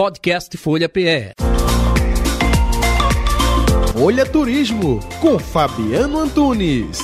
[0.00, 1.34] Podcast Folha PE.
[3.92, 7.00] Folha Turismo com Fabiano Antunes.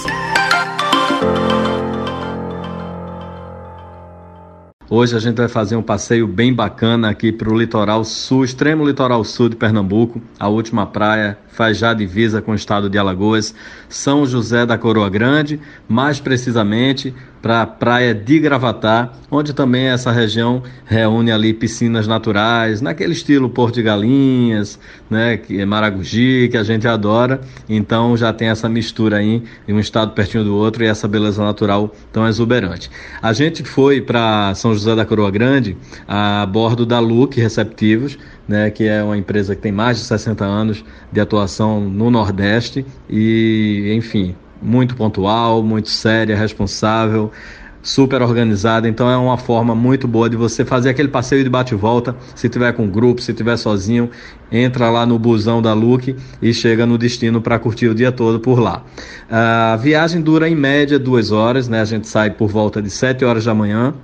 [4.88, 8.86] Hoje a gente vai fazer um passeio bem bacana aqui para o litoral sul, extremo
[8.86, 13.54] litoral sul de Pernambuco, a última praia faz já divisa com o estado de Alagoas,
[13.90, 17.14] São José da Coroa Grande, mais precisamente
[17.46, 23.48] para a praia de Gravatá, onde também essa região reúne ali piscinas naturais, naquele estilo
[23.48, 27.40] Porto de Galinhas, né, que é Maragogi, que a gente adora.
[27.68, 31.94] Então já tem essa mistura aí, um estado pertinho do outro e essa beleza natural
[32.12, 32.90] tão exuberante.
[33.22, 35.76] A gente foi para São José da Coroa Grande
[36.08, 40.44] a bordo da Luke Receptivos, né, que é uma empresa que tem mais de 60
[40.44, 47.30] anos de atuação no Nordeste e, enfim, muito pontual, muito séria, responsável,
[47.82, 48.88] super organizada.
[48.88, 52.16] Então é uma forma muito boa de você fazer aquele passeio de bate volta.
[52.34, 54.10] Se tiver com grupo, se tiver sozinho,
[54.50, 58.40] entra lá no busão da Luke e chega no destino para curtir o dia todo
[58.40, 58.82] por lá.
[59.30, 61.80] A viagem dura em média duas horas, né?
[61.80, 63.94] A gente sai por volta de 7 horas da manhã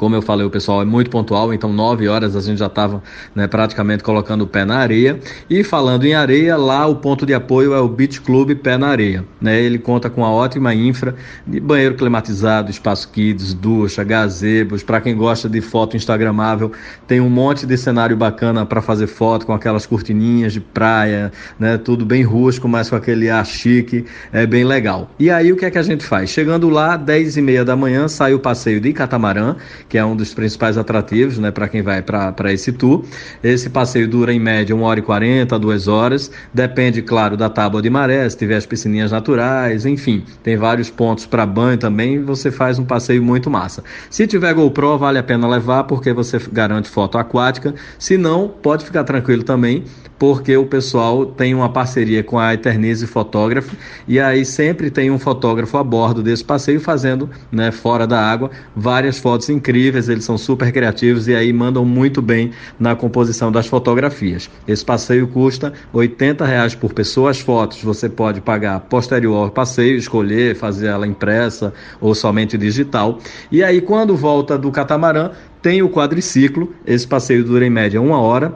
[0.00, 3.02] como eu falei, o pessoal é muito pontual, então 9 horas a gente já estava
[3.34, 5.20] né, praticamente colocando o pé na areia.
[5.50, 8.88] E falando em areia, lá o ponto de apoio é o Beach Club Pé na
[8.88, 9.26] Areia.
[9.38, 9.60] Né?
[9.60, 11.14] Ele conta com uma ótima infra
[11.46, 14.82] de banheiro climatizado, espaço kids, ducha, gazebos.
[14.82, 16.72] Para quem gosta de foto instagramável,
[17.06, 21.76] tem um monte de cenário bacana para fazer foto com aquelas cortininhas de praia, né?
[21.76, 25.10] tudo bem rústico, mas com aquele ar chique, é bem legal.
[25.18, 26.30] E aí o que é que a gente faz?
[26.30, 29.56] Chegando lá, 10 e meia da manhã, sai o passeio de catamarã,
[29.90, 33.04] que é um dos principais atrativos né, para quem vai para esse tour.
[33.42, 36.30] Esse passeio dura em média 1 hora e 40, 2 horas.
[36.54, 41.26] Depende, claro, da tábua de maré, se tiver as piscininhas naturais, enfim, tem vários pontos
[41.26, 42.22] para banho também.
[42.22, 43.82] Você faz um passeio muito massa.
[44.08, 47.74] Se tiver GoPro, vale a pena levar porque você garante foto aquática.
[47.98, 49.82] Se não, pode ficar tranquilo também,
[50.20, 53.74] porque o pessoal tem uma parceria com a Eternize Fotógrafo
[54.06, 58.50] e aí sempre tem um fotógrafo a bordo desse passeio fazendo, né, fora da água,
[58.76, 63.66] várias fotos incríveis, eles são super criativos e aí mandam muito bem na composição das
[63.66, 64.50] fotografias.
[64.66, 66.10] Esse passeio custa R$
[66.46, 71.72] reais por pessoa, as fotos você pode pagar posterior ao passeio, escolher fazer ela impressa
[72.00, 73.18] ou somente digital.
[73.50, 75.30] E aí quando volta do catamarã,
[75.62, 78.54] tem o quadriciclo, esse passeio dura em média uma hora,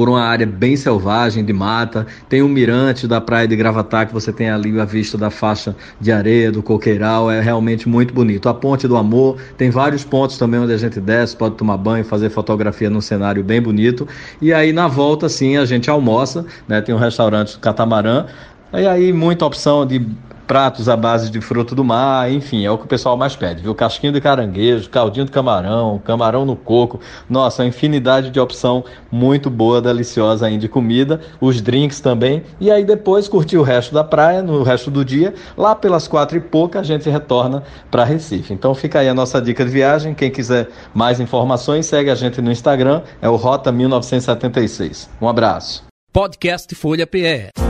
[0.00, 2.06] por uma área bem selvagem de mata.
[2.26, 5.76] Tem um mirante da praia de Gravatá que você tem ali a vista da faixa
[6.00, 8.48] de areia do coqueiral, é realmente muito bonito.
[8.48, 12.02] A Ponte do Amor, tem vários pontos também onde a gente desce, pode tomar banho,
[12.02, 14.08] fazer fotografia num cenário bem bonito.
[14.40, 16.80] E aí na volta sim, a gente almoça, né?
[16.80, 18.24] Tem um restaurante catamarã.
[18.72, 20.00] E aí muita opção de
[20.50, 23.62] pratos à base de fruto do mar, enfim, é o que o pessoal mais pede,
[23.62, 23.72] viu?
[23.72, 29.80] Casquinho de caranguejo, caldinho de camarão, camarão no coco, nossa, infinidade de opção muito boa,
[29.80, 34.42] deliciosa aí de comida, os drinks também, e aí depois curtir o resto da praia,
[34.42, 38.52] no resto do dia, lá pelas quatro e pouca a gente retorna para Recife.
[38.52, 42.42] Então fica aí a nossa dica de viagem, quem quiser mais informações, segue a gente
[42.42, 45.08] no Instagram, é o Rota 1976.
[45.22, 45.84] Um abraço.
[46.12, 47.69] Podcast Folha PE.